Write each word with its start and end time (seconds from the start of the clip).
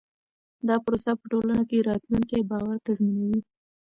دا 0.67 0.75
پروسه 0.85 1.11
په 1.19 1.25
ټولنه 1.31 1.63
کې 1.69 1.85
راتلونکی 1.89 2.47
باور 2.51 2.77
تضمینوي. 2.87 3.39